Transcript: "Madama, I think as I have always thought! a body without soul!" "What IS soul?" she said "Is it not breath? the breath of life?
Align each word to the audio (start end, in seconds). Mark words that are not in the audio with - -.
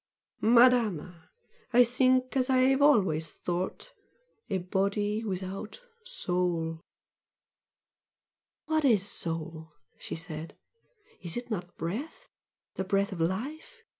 "Madama, 0.41 1.29
I 1.73 1.83
think 1.83 2.35
as 2.35 2.49
I 2.49 2.57
have 2.73 2.81
always 2.81 3.29
thought! 3.31 3.93
a 4.49 4.57
body 4.57 5.23
without 5.23 5.79
soul!" 6.03 6.81
"What 8.65 8.83
IS 8.83 9.07
soul?" 9.07 9.73
she 9.99 10.15
said 10.15 10.57
"Is 11.21 11.37
it 11.37 11.51
not 11.51 11.77
breath? 11.77 12.27
the 12.77 12.83
breath 12.83 13.11
of 13.11 13.19
life? 13.19 13.83